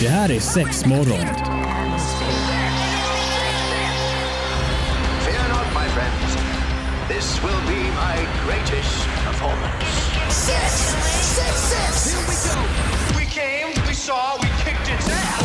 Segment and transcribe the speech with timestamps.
[0.00, 1.26] Det här är sex morgon.
[5.24, 6.36] Fear not, my friends.
[7.08, 8.16] This will be my
[8.46, 9.84] greatest performance.
[10.30, 10.72] Six,
[11.36, 12.14] six, six.
[12.14, 12.56] Here we go.
[13.18, 15.40] We came, we saw, we kicked its ass.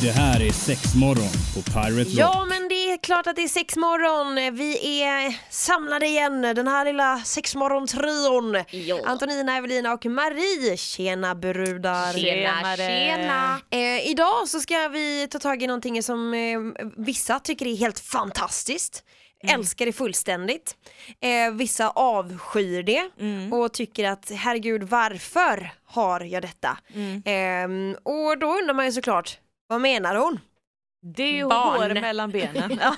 [0.00, 2.06] Det här är sex morgon på Pirate Rock.
[2.10, 4.56] Ja, men det är klart att det är sexmorgon.
[4.56, 8.64] Vi är samlade igen, den här lilla sexmorgon-trion.
[9.04, 10.76] Antonina, Evelina och Marie.
[10.76, 12.12] Tjena brudar.
[12.12, 13.60] Tjena, tjena.
[13.70, 16.58] Eh, idag så ska vi ta tag i någonting som eh,
[16.96, 19.04] vissa tycker är helt fantastiskt.
[19.48, 20.76] Älskar det fullständigt.
[21.20, 23.10] Eh, vissa avskyr det
[23.56, 26.78] och tycker att herregud varför har jag detta?
[27.30, 27.68] Eh,
[28.02, 29.38] och då undrar man ju såklart,
[29.68, 30.40] vad menar hon?
[31.14, 31.80] Det är Barn.
[31.80, 32.80] hår mellan benen.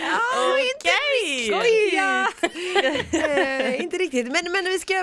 [0.00, 0.16] Ja.
[0.74, 1.46] Okej!
[1.46, 2.26] Skoja!
[3.26, 4.94] eh, inte riktigt, men, men vi ska,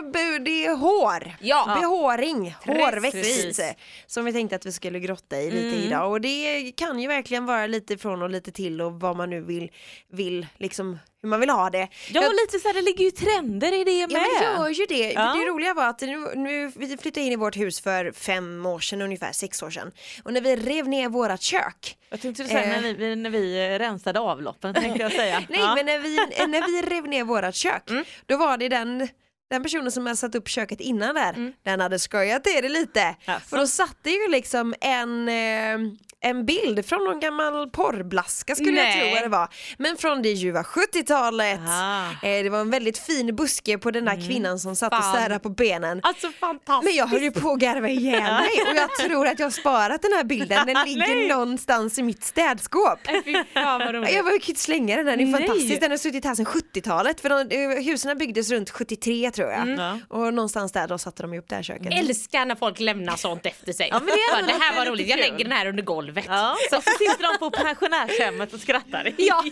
[0.45, 1.31] det är hår.
[1.39, 1.77] Ja.
[1.81, 3.61] Behåring, hårväxt.
[4.07, 7.45] Som vi tänkte att vi skulle grotta i lite idag och det kan ju verkligen
[7.45, 9.71] vara lite från och lite till och vad man nu vill,
[10.11, 11.77] vill liksom hur man vill ha det.
[11.77, 11.87] ja,
[12.23, 13.99] Jag- lite så här, det ligger ju trender i det med.
[14.01, 15.11] Ja men det gör ju det.
[15.13, 15.21] Ja.
[15.33, 18.79] Det roliga var att nu, nu, vi flyttade in i vårt hus för fem år
[18.79, 19.91] sedan ungefär, sex år sedan.
[20.23, 22.95] Och när vi rev ner vårat kök Jag tänkte säga när, Eh.
[22.95, 25.43] vi, när vi eh, rensade avloppen tänkte jag säga.
[25.49, 25.75] Nej Ja.
[25.75, 26.15] men när vi,
[26.47, 27.83] när vi rev ner vårat kök,
[28.25, 29.07] då var det den
[29.49, 33.15] den personen som hade satt upp köket innan där, den hade skojat till det lite.
[33.25, 33.45] Jaså?
[33.49, 35.77] För då satte ju liksom en, eh,
[36.23, 39.01] en bild från någon gammal porrblaska skulle jag Nej.
[39.01, 39.47] tro vad det var.
[39.77, 41.59] Men från det ljuva 70-talet.
[41.67, 42.27] Ah.
[42.27, 45.15] Eh, det var en väldigt fin buske på den där kvinnan som satt och Fan.
[45.15, 45.99] särade på benen.
[46.03, 46.89] Alltså fantastiskt.
[46.89, 49.51] Men jag höll ju på att garva ihjäl mig och jag tror att jag har
[49.51, 50.65] sparat den här bilden.
[50.67, 52.99] Den ligger någonstans i mitt städskåp.
[53.25, 54.13] Fy fan vad roligt.
[54.13, 55.33] Jag var ju inte slänga den, den är Nej.
[55.47, 55.81] fantastisk.
[55.81, 59.69] Den har suttit här sedan 70-talet för de, eh, husen byggdes runt 73 tror jag.
[59.69, 59.99] Ja.
[60.09, 61.93] Och någonstans där då satte de upp det här köket.
[61.93, 63.87] Älskar när folk lämnar sånt efter sig.
[63.91, 64.07] Ja, men
[64.47, 66.12] det det här var roligt, jag lägger den här under golvet.
[66.27, 69.13] Ja, så, sitter de på pensionärshemmet och skrattar.
[69.17, 69.43] Ja.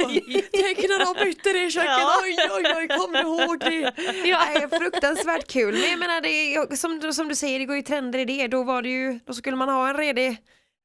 [0.52, 2.20] Tänk när de bytte det köket, Ja.
[2.24, 3.92] oj oj oj, kommer du ihåg det?
[4.30, 4.42] Ja.
[4.54, 5.74] Nej, fruktansvärt kul.
[5.74, 8.26] Men jag menar, det, är- som, du- som du säger, det går ju trender i
[8.26, 8.48] det.
[8.48, 10.38] Då var det ju, då skulle man ha en redig,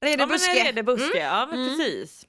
[0.05, 0.69] redig Ja men buske.
[0.69, 2.23] är det buske, ja men precis.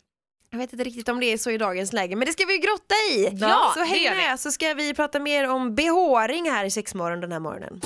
[0.49, 2.53] Jag vet inte riktigt om det är så i dagens läge, men det ska vi
[2.53, 3.29] ju grotta i!
[3.41, 7.21] Ja, så det häng med så ska vi prata mer om behåring här i Sexmorgon
[7.21, 7.81] den här morgonen.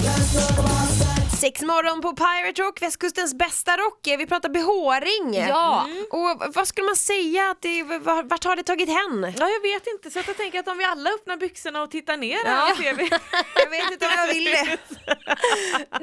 [1.42, 4.00] Sexmorgon på Pirate Rock, västkustens bästa rock.
[4.04, 5.48] Vi pratar behåring.
[5.50, 5.88] Ja.
[6.12, 9.34] Och vad skulle man säga att det, var- vart har det tagit hän?
[9.40, 12.18] Ja jag vet inte så jag tänker att om vi alla öppnar byxorna och tittar
[12.18, 12.52] ner Ja.
[12.52, 13.04] här så ser vi.
[13.56, 14.66] Jag vet inte om jag vill det.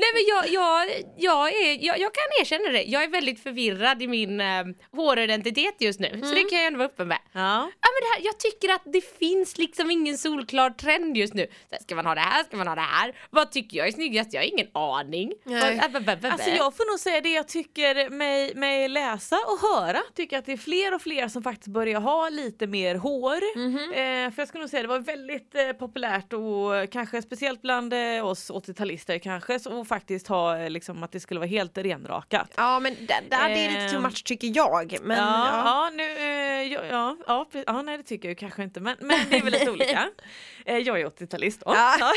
[0.02, 4.02] Nej men jag, jag, jag, är, jag, jag kan erkänna det, jag är väldigt förvirrad
[4.02, 4.64] i min eh,
[4.96, 6.20] håridentitet just nu.
[6.24, 7.18] Så det kan jag ändå vara öppen med.
[7.32, 7.40] Ja.
[7.80, 11.46] Ja, men det här, jag tycker att det finns liksom ingen solklar trend just nu.
[11.68, 12.44] Så här, ska man ha det här?
[12.44, 13.14] Ska man ha det här?
[13.30, 14.32] Vad tycker jag är snyggast?
[14.32, 15.27] Jag har ingen aning.
[15.44, 15.80] Nej.
[15.92, 19.98] Vad- äh, Alltså jag får nog säga det jag tycker mig, mig läsa och höra.
[20.14, 23.34] Tycker att det är fler och fler som faktiskt börjar ha lite mer hår.
[23.34, 27.92] Eh, för jag skulle nog säga det var väldigt eh, populärt och kanske speciellt bland
[27.92, 32.52] eh, oss 80-talister kanske och faktiskt ha eh, liksom att det skulle vara helt renrakat.
[32.56, 34.02] Ja men det, det är lite too Ehm.
[34.02, 34.96] much tycker jag.
[35.02, 35.62] Men, ja, ja.
[35.64, 35.90] ja.
[35.94, 39.36] nu, eh, ja, ja, ja, ja, nej det tycker jag kanske inte men, men det
[39.36, 40.08] är väl lite olika.
[40.64, 41.74] Eh, jag är 80-talist då.
[41.74, 42.12] Ja.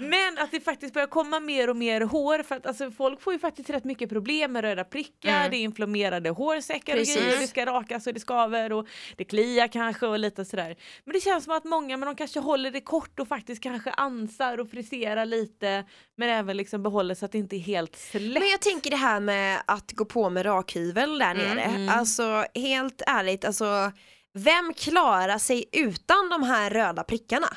[0.00, 3.32] men att det faktiskt börjar komma mer och mer hår för att alltså, folk får
[3.32, 7.16] ju faktiskt rätt mycket problem med röda prickar, det är inflammerade hårsäckar Precis.
[7.16, 10.76] och grejer, det ska rakas och det skaver och det kliar kanske och lite sådär.
[11.04, 13.90] Men det känns som att många men de kanske håller det kort och faktiskt kanske
[13.90, 15.84] ansar och friserar lite
[16.16, 18.40] men även liksom behåller så att det inte är helt slätt.
[18.40, 21.90] Men jag tänker det här med att gå på med rakhyvel där nere.
[21.92, 23.92] Alltså helt ärligt, alltså
[24.34, 27.56] vem klarar sig utan de här röda prickarna?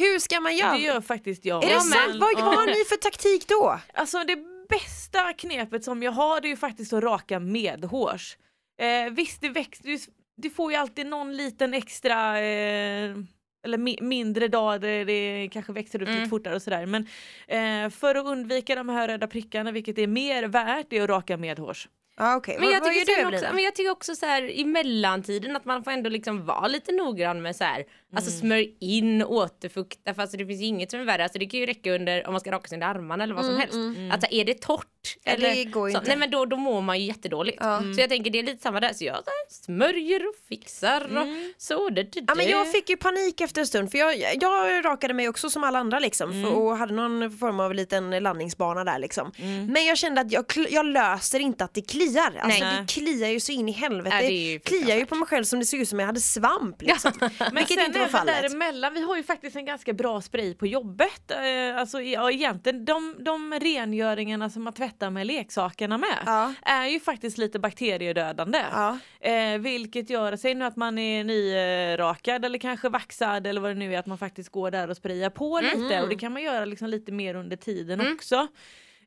[0.00, 0.72] Hur ska man göra?
[0.72, 1.64] Det gör faktiskt jag.
[1.64, 2.20] Är det Ja, sant?
[2.20, 3.80] Vad, vad har ni för taktik då?
[3.94, 4.36] Alltså det
[4.68, 8.36] bästa knepet som jag har det är ju faktiskt att raka medhårs.
[8.80, 9.98] Eh, visst det växer, du,
[10.36, 13.16] du får ju alltid någon liten extra eh,
[13.64, 17.06] eller mi mindre dag där det kanske växer upp lite fortare och sådär men
[17.48, 21.10] eh, för att undvika de här röda prickarna vilket är mer värt det är att
[21.10, 21.88] raka medhårs.
[22.16, 22.56] Ja, okej.
[22.60, 25.90] Men jag, tycker också, men jag tycker också så här i mellantiden att man får
[25.90, 27.84] ändå liksom vara lite noggrann med så här,
[28.14, 28.40] alltså Mm.
[28.40, 31.60] smörj in, återfukta, för alltså det finns ju inget som är värre, alltså det kan
[31.60, 33.74] ju räcka under om man ska raka sig under armarna eller vad som helst.
[34.12, 34.86] Alltså är det torrt
[35.26, 36.08] Mm, eller det går ju så, inte.
[36.10, 37.58] nej men då, då mår man ju jättedåligt.
[37.60, 37.82] Ja.
[37.94, 41.00] Så jag tänker det är lite samma där, så jag så här, smörjer och fixar
[41.18, 41.26] och
[41.62, 41.88] så.
[41.90, 42.24] Det, det, Mm.
[42.28, 42.50] Ja, men det.
[42.52, 45.78] jag fick ju panik efter en stund för jag, jag rakade mig också som alla
[45.78, 49.32] andra liksom för, och hade någon form av liten landningsbana där liksom.
[49.68, 52.34] Men jag kände att jag, jag löser inte att det kliar.
[52.42, 52.80] Alltså Nej.
[52.80, 54.16] det kliar ju så in i helvete.
[54.16, 56.20] Ja, det det kliar ju på mig själv som det såg ut som jag hade
[56.20, 57.12] svamp liksom.
[57.20, 58.42] Men Vilket inte även fallet.
[58.42, 61.30] däremellan, vi har ju faktiskt en ganska bra spray på jobbet.
[61.30, 66.54] Eh, alltså ja, egentligen de, de rengöringarna som man tvättar med leksakerna med Ja.
[66.62, 68.62] är ju faktiskt lite bakteriedödande.
[68.72, 68.98] Ja.
[69.20, 73.74] Eh, vilket gör, säg nu att man är nyrakad eller kanske vaxad eller vad det
[73.74, 75.82] nu är, att man faktiskt går där och sprayar på Mm.
[75.82, 78.46] lite och det kan man göra liksom lite mer under tiden också.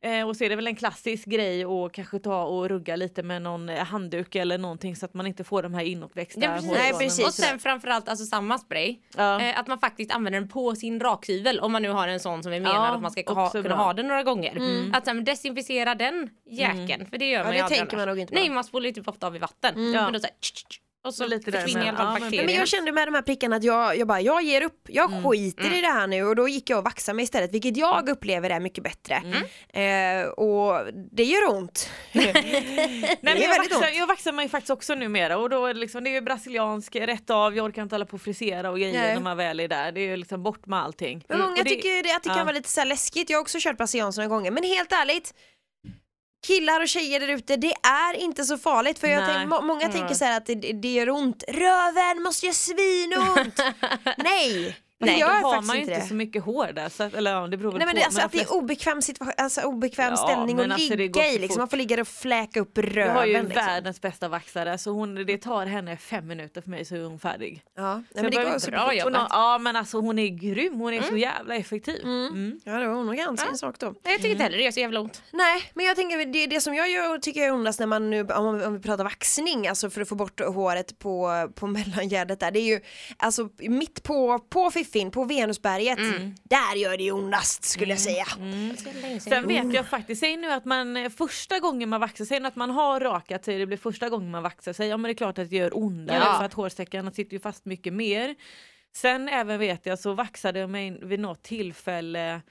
[0.04, 3.24] Eh, och så är det väl en klassisk grej att kanske ta och rugga lite
[3.24, 6.54] med någon eh, handduk eller någonting så att man inte får de här inåtväxta Ja,
[6.54, 6.72] precis.
[6.72, 7.26] Nej, precis.
[7.26, 8.98] Och sen framförallt alltså samma spray.
[9.18, 9.42] Ja.
[9.42, 12.44] Eh, att man faktiskt använder den på sin rakhyvel om man nu har en sån
[12.44, 13.76] som vi menar Ja, att man ska ha, kunna bra.
[13.76, 14.58] ha den några gånger.
[14.94, 18.20] Att sen desinficera den jäkeln för det gör man det ju aldrig tänker man nog
[18.20, 18.40] inte på.
[18.40, 19.94] Nej man spolar ju typ ofta av i vatten.
[19.94, 20.04] Ja.
[20.04, 22.56] Men då så här, tsch, tsch, tsch, och så lite försvinner i alla fall men-
[22.56, 24.88] jag kände med de här prickarna att jag, jag bara, jag ger upp.
[24.90, 25.24] Jag Mm.
[25.24, 28.10] skiter i det här nu och då gick jag och vaxade mig istället vilket jag
[28.10, 29.22] upplever är mycket bättre.
[29.74, 30.24] Mm.
[30.24, 31.90] Eh, och det gör ont.
[32.12, 33.96] Nej, men är jag, vaxar, ont.
[33.98, 36.96] jag vaxar mig faktiskt också numera och då är det, liksom, det är ju brasiliansk
[36.96, 39.14] rätt av, jag orkar inte hålla på och frisera och grejer Nej.
[39.14, 39.92] när man väl är där.
[39.92, 41.24] Det är ju liksom bort med allting.
[41.30, 42.44] Men många det- tycker det, att det kan ja.
[42.44, 43.30] vara lite så läskigt.
[43.30, 45.34] Jag har också kört brasiliansk några gånger men helt ärligt
[46.44, 49.90] Killar och tjejer där ute, det är inte så farligt för jag tänk, må, många
[49.92, 51.44] tänker så här att det, det gör ont.
[51.48, 53.60] Röven måste göra svinont!
[54.18, 54.76] Nej,
[55.06, 56.02] Nej, gör då har man ju inte det.
[56.08, 56.90] så mycket hår där.
[56.90, 58.00] Så eller ja, det beror väl Nej men på.
[58.00, 60.96] det, alltså, de att det är obekväm, situation, alltså, obekväm Ja, ställning men att alltså,
[60.96, 61.60] ligga i liksom.
[61.60, 63.08] Man får ligga och fläka upp röven.
[63.08, 63.50] jag har ju liksom.
[63.56, 67.20] världens bästa vaxare så hon, det tar henne fem minuter för mig så är hon
[67.20, 67.64] färdig.
[67.76, 69.28] Ja, nej, men det jag går så bra hon jobbat.
[69.30, 72.04] Ja men alltså hon är grym, hon är så jävla effektiv.
[72.04, 72.60] Mm.
[72.64, 73.86] Ja det var nog ganska en sak då.
[73.86, 75.22] Nej, jag tycker inte heller det gör så jävla ont.
[75.32, 78.10] Nej men jag tänker det, det som jag gör, tycker jag är ondast när man
[78.10, 82.40] nu, om, om vi pratar vaxning, alltså för att få bort håret på, på mellangärdet
[82.40, 82.80] där, det är ju
[83.18, 85.98] alltså mitt på, på fiffin, på Venusberget,
[86.44, 88.26] där gör det ju ondast skulle jag säga.
[89.20, 92.56] Sen vet jag faktiskt, säg nu att man eh, första gången man vaxar sig, att
[92.56, 95.18] man har rakat sig, det blir första gången man vaxar sig, ja men det är
[95.18, 96.38] klart att det gör ondare Ja.
[96.38, 98.36] för att hårsäckarna sitter ju fast mycket mer.
[98.96, 102.42] Sen även vet jag så vaxade jag mig vid något tillfälle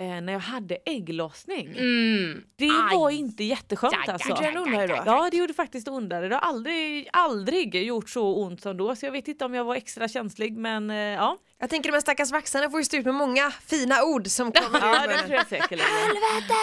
[0.00, 1.66] eh, när jag hade ägglossning.
[1.66, 2.42] Mm.
[2.56, 2.96] Det Aj.
[2.96, 4.32] var inte jätteskönt alltså.
[4.32, 5.02] aj, aj, aj, aj.
[5.06, 6.28] Ja det gjorde faktiskt ondare.
[6.28, 9.64] Det har aldrig, aldrig gjort så ont som då så jag vet inte om jag
[9.64, 11.38] var extra känslig men eh, ja.
[11.58, 14.52] Jag tänker de här stackars vaxarna får ju stå ut med många fina ord som
[14.52, 15.90] kommer Ja det tror jag säkerligen.
[15.90, 16.54] Helvete!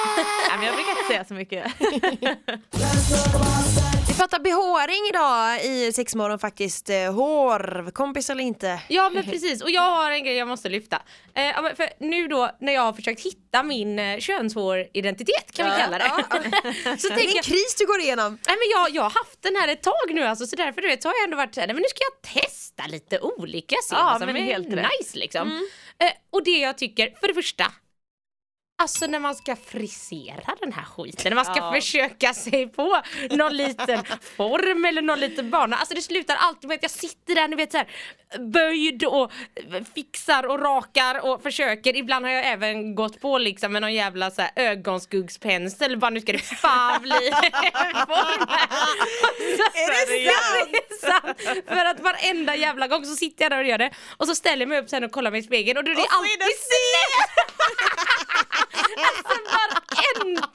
[0.49, 1.73] Nej, men jag brukar inte säga så mycket.
[4.19, 8.81] Pratar behåring idag i sexmorgon faktiskt, eh, hår, kompis eller inte.
[8.87, 11.01] Ja men precis och jag har en grej jag måste lyfta.
[11.35, 15.71] Eh, ja, för nu då när jag har försökt hitta min eh, könshåridentitet kan vi
[15.81, 16.09] kalla det.
[16.99, 18.31] så Det är tänker en jag, kris du går igenom.
[18.47, 20.87] nej men jag, jag har haft den här ett tag nu alltså så därför du
[20.87, 23.95] vet, så har jag ändå varit såhär, men nu ska jag testa lite olika se
[23.95, 24.87] Ja, vad som är helt rätt.
[24.99, 25.67] nice liksom.
[26.03, 27.65] Eh, och det jag tycker, för det första
[28.81, 31.71] Alltså när man ska frisera den här skiten, när man ska Ja.
[31.73, 34.03] försöka sig på någon liten
[34.37, 35.75] form eller någon liten bana.
[35.75, 37.87] Alltså det slutar alltid med att jag sitter där ni vet så här,
[38.39, 39.31] böjd och
[39.95, 41.95] fixar och rakar och försöker.
[41.95, 46.21] Ibland har jag även gått på liksom med någon jävla så här ögonskuggspensel, bara nu
[46.21, 47.11] ska det fan bli.
[49.73, 51.65] Är det är sant!
[51.67, 54.61] För att varenda jävla gång så sitter jag där och gör det och så ställer
[54.61, 57.35] jag mig upp sen och kollar mig i spegeln och då är det alltid snett!
[59.07, 60.49] alltså varenda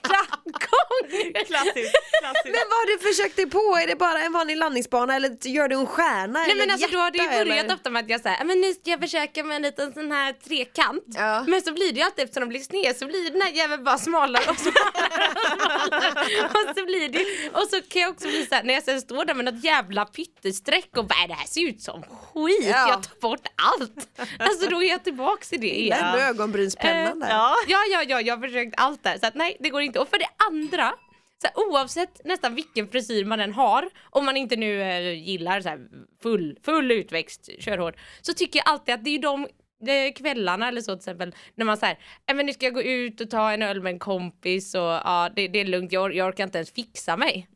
[0.45, 1.33] gång!
[1.47, 1.95] Klassiskt.
[2.21, 2.45] klassiskt.
[2.45, 3.59] Men vad har du försökt dig på?
[3.83, 6.89] Är det bara en vanlig landningsbana eller gör du en stjärna Nej eller men alltså
[6.93, 7.75] då har det ju hjärta, börjat eller?
[7.75, 10.33] ofta med att jag säger men nu ska jag försöka med en liten sån här
[10.33, 11.05] trekant.
[11.07, 11.45] Ja.
[11.49, 13.85] Men så blir det ju alltid eftersom de blir sned så blir den här jäveln
[13.85, 18.63] bara smalare och smalare och så blir det och så kan jag också bli såhär
[18.63, 21.69] när jag sen står där med något jävla pyttestreck och bara "Äh, det här ser
[21.69, 22.89] ut som skit, Ja.
[22.89, 24.09] jag tar bort allt.
[24.39, 25.99] Alltså då är jag tillbaks i det igen.
[26.13, 27.29] Den ögonbrynspennan där.
[27.31, 27.55] Ja.
[27.67, 29.19] Ja, ja, ja, jag har försökt allt där.
[29.19, 30.01] Så att, nej, det går inte.
[30.01, 30.95] Och för det andra,
[31.43, 35.61] så här, oavsett nästan vilken frisyr man än har, om man inte nu eh, gillar
[35.61, 35.89] så här,
[36.23, 39.43] full, full utväxt körhår, så tycker jag alltid att det är de
[39.89, 41.99] eh, kvällarna eller så till exempel när man säger
[42.31, 44.81] äh, men nu ska jag gå ut och ta en öl med en kompis och
[44.81, 47.49] ja det, det är lugnt jag, jag orkar inte ens fixa mig.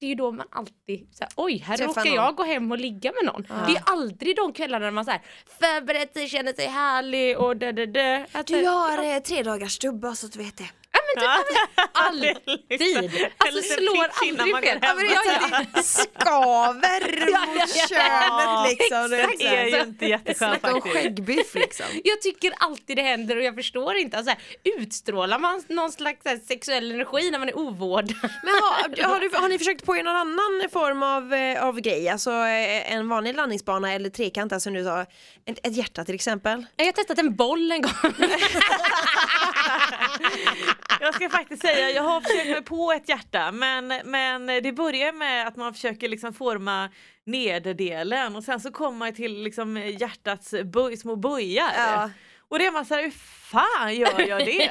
[0.00, 2.14] Det är ju då man alltid såhär, oj här Träffa råkar någon.
[2.14, 3.42] jag gå hem och ligga med någon.
[3.66, 5.20] Det är aldrig de kvällarna när man såhär
[5.60, 8.24] förberett sig, känner sig härlig och dö dö dö.
[8.32, 10.70] Att, Du har eh, tre dagars stubba så att du vet det.
[11.92, 13.26] alltid.
[13.38, 14.78] Alltså slår aldrig fel.
[14.82, 17.86] Ja, men det skaver Ja, mot ja.
[17.88, 19.10] könet liksom.
[19.10, 21.04] Det är ju inte jätteskönt Snacka om faktiskt.
[21.04, 21.86] skäggbiff liksom.
[22.04, 24.16] Jag tycker alltid det händer och jag förstår inte.
[24.16, 24.40] Alltså, här,
[24.78, 28.14] utstrålar man någon slags här, sexuell energi när man är ovårdad?
[28.22, 31.80] Men har, har, du, har ni försökt på er någon annan form av, eh, av
[31.80, 32.08] grej?
[32.08, 36.66] Alltså eh, en vanlig landningsbana eller trekant, alltså nu sa ett, ett hjärta till exempel?
[36.76, 37.92] Jag har testat en boll en gång.
[41.00, 45.12] Jag ska faktiskt säga, jag har försökt mig på ett hjärta men, men det börjar
[45.12, 46.90] med att man försöker liksom forma
[47.26, 51.70] nederdelen och sen så kommer man till liksom hjärtats böj, små böjar.
[51.76, 52.10] Ja.
[52.48, 53.10] Och det är man såhär, hur
[53.50, 54.70] fan gör jag det?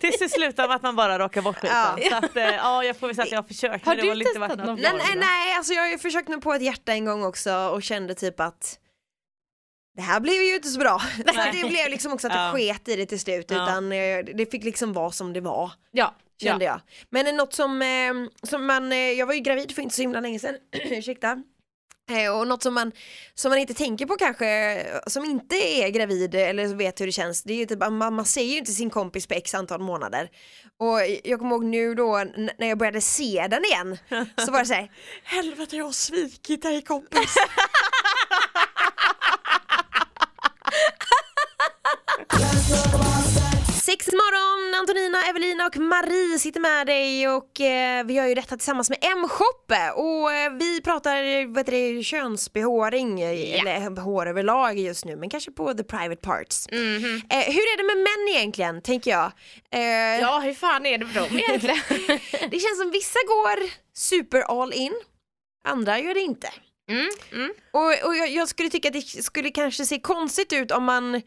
[0.00, 1.76] Tills det slutar med att man bara rakar bort skiten.
[1.76, 2.10] Ja.
[2.10, 4.58] Så att, eh, ja jag får väl säga att jag har försökt Har du testat
[4.58, 4.80] något.
[4.80, 7.54] Nej, nej, nej, alltså jag har ju försökt mig på ett hjärta en gång också
[7.54, 8.78] och kände typ att
[9.98, 10.98] det här blev ju inte så bra.
[11.16, 12.52] Så det blev liksom också att jag Ja.
[12.52, 15.72] sket i det till slut utan eh, det fick liksom vara som det var.
[15.90, 16.70] Ja, Kände ja.
[16.70, 16.80] jag.
[17.24, 20.20] Men något som, eh, som man, eh, jag var ju gravid för inte så himla
[20.20, 20.54] länge sedan,
[20.90, 21.42] ursäkta.
[22.10, 22.92] Eh, Och något som man,
[23.34, 27.42] som man inte tänker på kanske, som inte är gravid eller vet hur det känns,
[27.42, 29.80] det är ju typ att man, man ser ju inte sin kompis på x antal
[29.80, 30.30] månader.
[30.80, 32.24] Och jag kommer ihåg nu då
[32.58, 33.98] när jag började se den igen,
[34.46, 34.90] så var det såhär,
[35.24, 37.34] helvete jag har svikit dig kompis.
[43.88, 48.56] Sex morgon, Antonina, Evelina och Marie sitter med dig och eh, vi gör ju detta
[48.56, 54.78] tillsammans med M-shop och eh, vi pratar vad heter det, könsbehåring, eh, eller hår överlag
[54.78, 56.66] just nu men kanske på the private parts.
[57.30, 59.32] Eh, hur är det med män egentligen, tänker jag?
[59.72, 61.78] Eh, ja, hur fan är det med dem egentligen?
[62.50, 64.94] Det känns som vissa går super all in,
[65.68, 66.48] andra gör det inte.
[66.90, 67.52] Mm, mm.
[67.72, 71.22] Och, och jag, jag skulle tycka att det skulle kanske se konstigt ut om man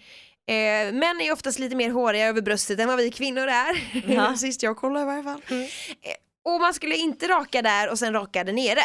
[0.51, 4.01] eh, Män är oftast lite mer håriga över bröstet än vad vi kvinnor är.
[4.07, 4.35] Ja.
[4.37, 5.41] Sist jag kollade i varje fall.
[5.49, 6.13] Eh,
[6.45, 8.83] och man skulle inte raka där och sen raka där nere.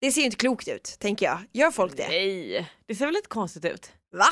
[0.00, 1.38] Det ser ju inte klokt ut, tänker jag.
[1.52, 2.08] Gör folk det?
[2.08, 3.92] Nej, det ser väl lite konstigt ut?
[4.12, 4.28] Va?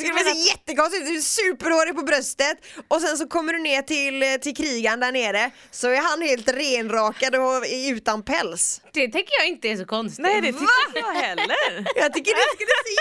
[0.00, 2.56] Det skulle menar- se jättekonstigt ut, du är superhårig på bröstet
[2.88, 6.48] och sen så kommer du ner till, till krigaren där nere så är han helt
[6.48, 8.80] renrakad och utan päls.
[8.92, 10.22] Det tänker jag inte är så konstigt.
[10.22, 11.56] Nej det tycker inte jag heller.
[11.96, 12.94] Jag tycker det skulle se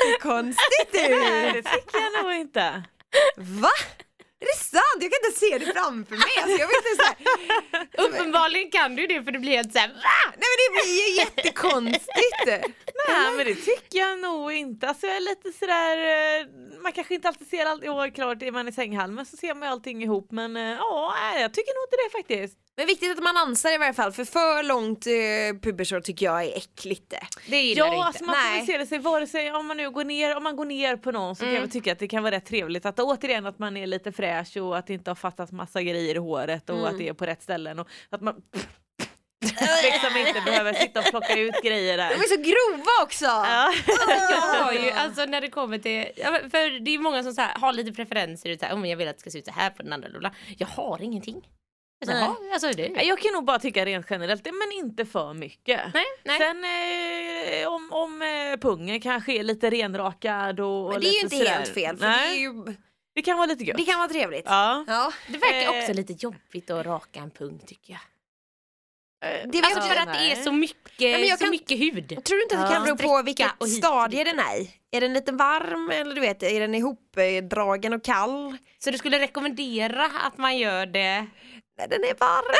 [0.08, 1.08] jättekonstigt Nej
[1.52, 1.64] det ut!
[1.66, 2.82] tycker jag nog inte.
[3.36, 3.70] Va?
[4.42, 4.98] Är det sant?
[5.00, 6.34] Jag kan inte se det framför mig.
[6.42, 7.16] Alltså, jag vet inte så här.
[8.06, 9.94] Uppenbarligen kan du det för det blir helt såhär VA?
[10.42, 12.46] Nej men det blir ju jättekonstigt.
[13.08, 14.88] Nej men det tycker jag nog inte.
[14.88, 16.46] Alltså jag är lite sådär, eh,
[16.82, 19.68] man kanske inte alltid ser allt, jo klart är man i sänghalmen så ser man
[19.68, 22.58] ju allting ihop men eh, ja, jag tycker nog inte det faktiskt.
[22.80, 26.44] Men viktigt att man ansar i varje fall för för långt eh, pubersår tycker jag
[26.44, 27.56] är äckligt det.
[27.56, 28.06] Gillar du Ja inte.
[28.06, 30.42] alltså man får väl se det sig vare sig om man nu går ner, om
[30.42, 32.86] man går ner på någon så kan jag tycka att det kan vara rätt trevligt
[32.86, 36.14] att återigen att man är lite fräsch och att det inte har fattats massa grejer
[36.14, 38.34] i håret och att det är på rätt ställen och att man
[39.82, 42.08] liksom inte behöver sitta och plocka ut grejer där.
[42.08, 43.24] De är så grova också!
[43.24, 43.72] Ja.
[44.30, 47.54] Jag har ju, alltså när det kommer till, för det är många som så här,
[47.60, 49.70] har lite preferenser, så här, oh, jag vill att det ska se ut så här
[49.70, 50.08] på den andra.
[50.08, 50.34] Lilla.
[50.58, 51.42] Jag har ingenting.
[52.06, 52.16] Nej.
[52.20, 55.80] "Ja, alltså, det, Jag kan nog bara tycka rent generellt, men inte för mycket.
[55.94, 56.38] nej, nej.
[56.38, 56.64] Sen
[57.62, 61.36] eh, om, om eh, pungen kanske är lite renrakad och, Men det är ju inte
[61.36, 61.50] sådär.
[61.50, 62.76] helt fel för Nej, det, är ju,
[63.14, 63.76] det kan vara lite gött.
[63.76, 64.44] det kan vara trevligt.
[64.46, 64.84] Ja.
[64.88, 65.12] Ja.
[65.28, 65.78] det verkar Eh.
[65.80, 68.00] också lite jobbigt att raka en pung tycker jag.
[69.44, 72.08] Det vet Alltså för att det är så mycket, jag så kan- mycket hud.
[72.24, 74.70] Tror du inte att det kan bero på vilket stadie den är i?
[74.90, 78.56] Är den lite varm eller du vet, är den ihopdragen och kall?
[78.78, 81.26] Så du skulle rekommendera att man gör det?
[81.88, 82.44] Den är varm.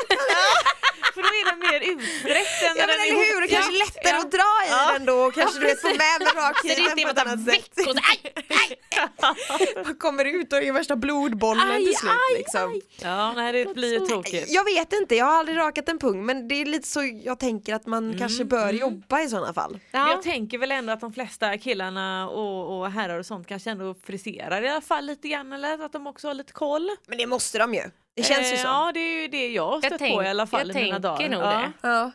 [1.14, 3.48] För då är den mer utsträckt än Ja men den är eller hur, ihop- det
[3.48, 3.84] kanske är Ja.
[3.84, 4.20] lättare Ja.
[4.20, 4.92] att dra i Ja.
[4.92, 7.26] den då och kanske du vet få med Så det rakheten inte är på ett
[7.26, 7.70] annat sätt.
[7.84, 12.70] så, aj, aj, Man kommer ut och är värsta blodbollen aj, till slut aj, liksom.
[12.72, 12.80] aj.
[13.02, 14.44] Ja, nej det blir ju tråkigt.
[14.48, 17.38] Jag vet inte, jag har aldrig rakat en pung men det är lite så jag
[17.38, 19.78] tänker att man kanske bör jobba i sådana fall.
[19.90, 20.10] Ja.
[20.10, 23.94] Jag tänker väl ändå att de flesta killarna och, och herrar och sånt kanske ändå
[24.06, 26.90] friserar i alla fall lite grann eller att de också har lite koll.
[27.08, 27.82] Men det måste de ju.
[28.16, 28.66] Det känns ju Eh, så.
[28.66, 30.76] Ja det är ju det jag har Jag stött tänk- på i alla fall jag
[30.76, 31.28] i mina tänker dagar.
[31.28, 31.70] nog ja.
[31.82, 31.88] det.
[31.88, 32.10] Ja.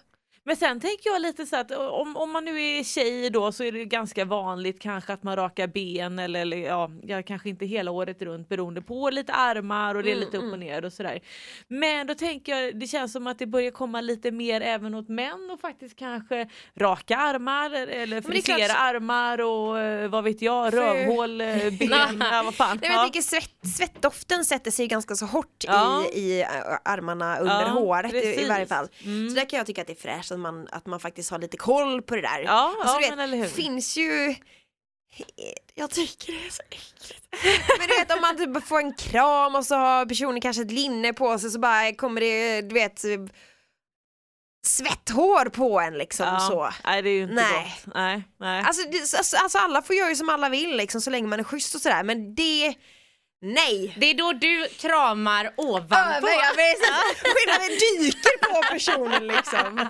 [0.47, 3.63] Men sen tänker jag lite så att om, om man nu är tjej då så
[3.63, 6.89] är det ganska vanligt kanske att man rakar ben eller, eller ja,
[7.27, 10.59] kanske inte hela året runt beroende på lite armar och det är lite upp och
[10.59, 11.19] ner och sådär.
[11.67, 15.09] Men då tänker jag det känns som att det börjar komma lite mer även åt
[15.09, 16.49] män och faktiskt kanske
[16.79, 21.47] raka armar eller det är frisera armar och eh, vad vet jag, För- rövhål, eh,
[21.79, 22.77] ben, ja, vad fan.
[22.81, 23.03] Nej, men jag Ja.
[23.03, 26.03] tänker svett, svettdoften sätter sig ganska så hårt Ja.
[26.13, 26.45] i, i
[26.83, 28.49] armarna under Ja, håret i, i precis.
[28.49, 28.87] varje fall.
[29.05, 29.29] Mm.
[29.29, 31.39] Så där kan jag tycka att det är fräscht att man, att man faktiskt har
[31.39, 32.39] lite koll på det där.
[32.39, 34.35] Ja, Alltså, ja du men finns ju
[35.75, 37.27] jag tycker det är så äckligt.
[37.79, 40.71] Men du vet om man typ får en kram och så har personen kanske ett
[40.71, 43.03] linne på sig så bara kommer det, du vet
[44.67, 46.39] svetthår på en liksom Ja.
[46.39, 46.69] så.
[46.85, 47.53] Nej det är ju inte Nej.
[47.85, 47.93] gott.
[47.95, 48.63] Nej, nej.
[48.65, 48.87] Alltså,
[49.17, 51.75] alltså, alltså alla får göra ju som alla vill liksom så länge man är schysst
[51.75, 52.75] och sådär men det
[53.41, 53.95] Nej!
[53.99, 56.27] Det är då du kramar ovanpå.
[56.27, 56.75] Inte,
[57.23, 59.75] skillnaden dyker på personen liksom.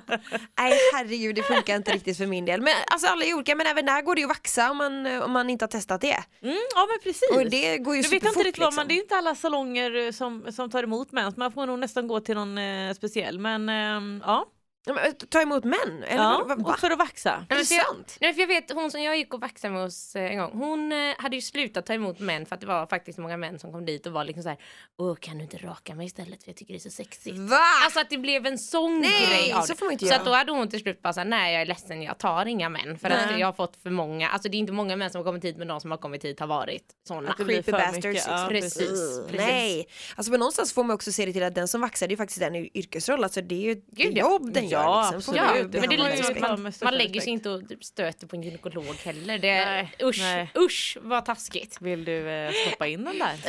[0.59, 2.61] Nej herregud det funkar inte riktigt för min del.
[2.61, 5.21] Men alltså alla är olika men även där går det ju att vaxa om man,
[5.21, 6.23] om man inte har testat det.
[6.43, 7.29] Mm, ja men precis.
[7.31, 8.87] Och det går ju jag vet inte riktigt vad man, liksom.
[8.87, 12.07] det är inte alla salonger eh, som, som tar emot mens, man får nog nästan
[12.07, 14.45] gå till någon eh, speciell men ehm, ja.
[14.87, 16.03] Men, Ta emot män?
[16.07, 16.55] Eller ja va?
[16.73, 17.31] och för att vaxa.
[17.31, 18.17] Är det men sant?
[18.21, 20.51] Nej, för jag vet hon som jag gick och vaxade med hos eh, en gång,
[20.53, 23.59] hon eh, hade ju slutat ta emot män för att det var faktiskt många män
[23.59, 24.57] som kom dit och var liksom så här,
[24.97, 27.37] åh kan du inte raka mig istället för jag tycker det är så sexigt.
[27.37, 27.57] Va?
[27.83, 30.19] Alltså att det blev en sån Nej, grej av så får man inte Så göra.
[30.19, 32.69] att då hade hon till slut bara såhär, nej jag är ledsen jag tar inga
[32.69, 33.39] män för att Nej.
[33.39, 35.57] jag har fått för många, alltså det är inte många män som har kommit hit
[35.57, 37.29] men de som har kommit hit har varit såna.
[37.29, 38.05] Att det blir Creepy för bastards.
[38.05, 38.25] mycket.
[38.27, 38.81] Ja, Precis.
[38.81, 39.37] Uh, precis.
[39.37, 42.09] Nej, alltså på någonstans får man också se det till att den som vaxar det
[42.09, 45.11] är ju faktiskt en yrkesroll, alltså det är ju ett jobb den Ja.
[45.15, 45.35] Liksom.
[45.35, 48.35] Ja, men det är lite man, största man lägger sig inte och typ stöter på
[48.35, 49.37] en gynekolog heller.
[49.37, 50.51] Det, Nej, usch, nej.
[50.57, 51.77] usch vad taskigt.
[51.81, 53.33] Vill du eh, stoppa in den där?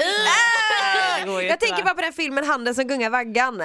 [1.27, 1.43] Ah!
[1.43, 1.83] Jag tänker va?
[1.85, 3.59] bara på den filmen Handen som gungar vaggan.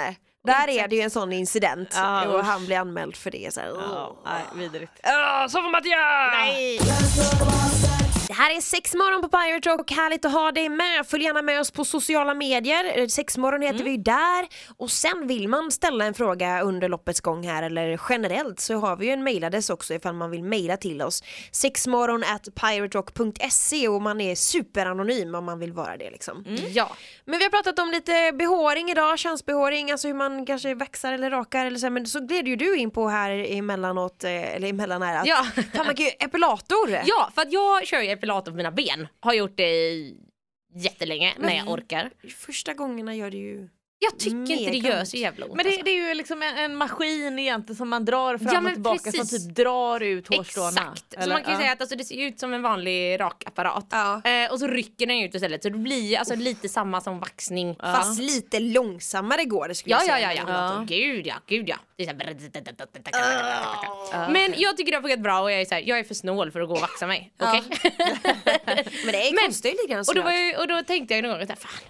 [0.43, 2.45] Där är det ju en sån incident Ja, och usch.
[2.45, 3.53] han blir anmäld för det.
[3.53, 4.31] Så här, Ja, åh.
[4.31, 4.91] nej, vidrigt.
[5.03, 6.31] Åh, så får man inte göra!
[6.31, 6.79] Nej.
[8.31, 11.07] Det här är Sexmorgon på Pirate Rock, härligt att ha dig med.
[11.07, 12.99] Följ gärna med oss på sociala medier.
[12.99, 14.47] Eh, Sexmorgon heter vi där.
[14.77, 18.95] Och sen vill man ställa en fråga under loppets gång här eller generellt så har
[18.95, 21.23] vi ju en mailadress också ifall man vill mejla till oss.
[21.51, 26.45] Sexmorgon at piraterock.se och man är superanonym om man vill vara det liksom.
[26.69, 26.91] Ja.
[27.25, 31.29] Men vi har pratat om lite behåring idag, könsbehåring, alltså hur man kanske vaxar eller
[31.29, 35.01] rakar eller så, men så gled ju du in på här emellanåt, eh, eller emellan
[35.01, 35.45] här att Ja.
[35.55, 36.89] fan man kan ju epilator.
[37.05, 39.07] ja, för att jag kör ju epilator på mina ben.
[39.19, 40.17] Har gjort det i
[40.75, 42.11] jättelänge när jag orkar.
[42.37, 43.69] Första gångerna gör det ju
[44.03, 45.83] Jag tycker inte det gör så jävla ont Men det, alltså.
[45.85, 49.11] det är ju liksom en, en maskin egentligen som man drar fram Ja, och tillbaka
[49.11, 49.29] precis.
[49.29, 50.69] som typ drar ut hårstråna.
[50.69, 51.33] Exakt, så Eller?
[51.33, 51.59] man kan ju Ja.
[51.61, 53.85] säga att alltså, det ser ut som en vanlig rakapparat.
[53.89, 54.21] Ja.
[54.23, 57.75] Eh, och så rycker den ut istället så det blir alltså, lite samma som vaxning.
[57.79, 60.33] Fast lite långsammare går det skulle Ja, jag ja, säga.
[60.33, 60.43] ja, ja.
[60.43, 60.85] epilator.
[60.85, 61.75] Gud ja, gud ja.
[61.97, 62.35] Det är så här...
[64.31, 66.13] Men jag tycker det har funkat bra och jag är, så här, jag är för
[66.13, 67.33] snål för att gå och vaxa mig.
[67.39, 67.63] Okej?
[69.05, 69.31] Men det är,
[69.65, 69.99] ju lite grann
[70.55, 71.89] och, och då tänkte jag någon gång så fan, eh,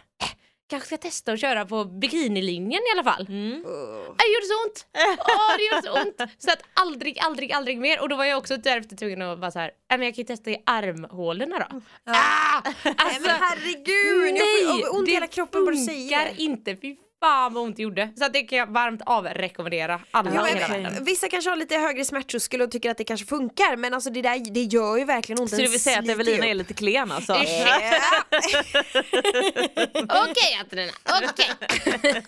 [0.71, 3.25] kanske ska testa att köra på bikinilinjen i alla fall.
[3.29, 3.63] Mm.
[3.65, 3.71] Åh.
[4.17, 4.85] Det gjorde så ont!
[5.19, 6.31] Åh, det gjorde så ont!
[6.37, 8.01] Så att aldrig, aldrig, aldrig mer.
[8.01, 10.21] Och då var jag också därefter tvungen att vara så här, "Nej, men jag kan
[10.21, 11.81] ju testa i armhålorna då.
[12.11, 12.61] Ah!
[12.83, 16.41] Nej Alltså, men herregud, jag får ont i hela kroppen bara du säger det.
[16.41, 16.75] inte.
[16.75, 18.09] Fy fan vad ont det gjorde.
[18.17, 21.03] Så att det kan jag varmt avrekommendera alla Ja, i hela men, världen.
[21.05, 24.21] vissa kanske har lite högre smärttröskel och tycker att det kanske funkar men alltså det
[24.21, 25.49] där det gör ju verkligen ont.
[25.49, 27.33] Så du vill säga att Evelina är lite klen alltså?
[30.09, 31.49] Okej Antonina, okej.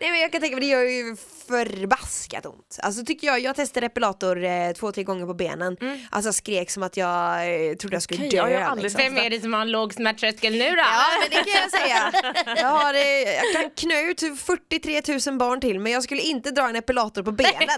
[0.00, 1.16] Nej men jag kan tänka mig det gör ju
[1.52, 2.78] förbaskat ont.
[2.82, 5.76] Alltså tycker jag, jag testade epilator eh, två, tre gånger på benen.
[6.10, 7.36] Alltså jag skrek som att jag
[7.68, 8.36] eh, trodde jag skulle Okej, dö.
[8.36, 9.14] jag ju aldrig liksom.
[9.14, 10.76] Vem är det som har en låg smärttröskel nu då?
[10.76, 12.12] Ja men det kan jag säga.
[12.56, 13.00] Jag, har, eh,
[13.32, 17.22] jag kan knö ut 43 000 barn till men jag skulle inte dra en epilator
[17.22, 17.52] på benen.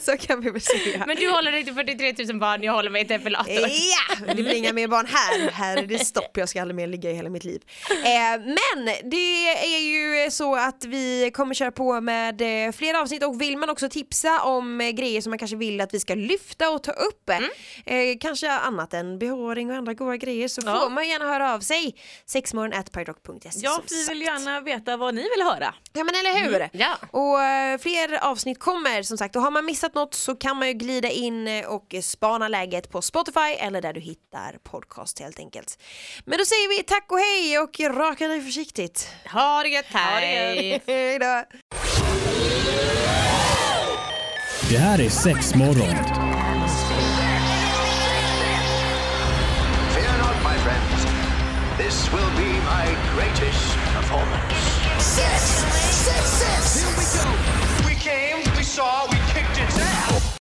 [0.00, 1.04] Så kan vi väl säga.
[1.06, 3.52] Men du håller dig till 43 000 barn, jag håller mig till epilator.
[3.54, 5.50] Ja, det blir inga mer barn här.
[5.50, 7.62] Här är det stopp, jag ska aldrig mer ligga i hela mitt liv.
[7.90, 13.24] Eh, men det är ju så att vi kommer köra på med eh, fler avsnitt
[13.24, 16.14] och vill man också tipsa om eh, grejer som man kanske vill att vi ska
[16.14, 20.62] lyfta och ta upp, eh, eh, kanske annat än behåring och andra goda grejer så
[20.66, 20.80] Ja.
[20.80, 21.94] får man gärna höra av sig.
[22.26, 25.74] sexmorgon.pyrock.se Ja, som vi vill gärna veta vad ni vill höra.
[25.92, 26.68] Ja men eller hur?
[26.72, 26.96] Ja.
[27.10, 30.74] Och fler avsnitt kommer som sagt och har man missat något så kan man ju
[30.74, 35.78] glida in och spana läget på Spotify eller där du hittar podcast helt enkelt.
[36.24, 39.08] Men då säger vi tack och hej och raka dig försiktigt.
[39.32, 40.82] Ha det gött, hej!
[40.86, 41.44] Hej då!
[44.70, 45.96] Det här är sex morgon.
[49.94, 51.06] Fear not, my friends.
[51.78, 54.54] This will be my greatest performance.
[54.98, 55.42] Six,
[56.04, 56.82] six, six.
[56.82, 57.62] Here we go.